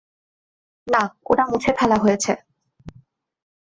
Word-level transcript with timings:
না, 0.87 1.01
ওটা 1.29 1.43
মুছে 1.49 1.71
ফেলা 1.79 1.97
হয়েছে! 2.03 2.31